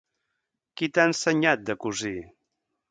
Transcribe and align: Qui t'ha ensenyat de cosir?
Qui 0.81 0.87
t'ha 0.95 1.05
ensenyat 1.11 1.63
de 1.69 1.79
cosir? 1.87 2.19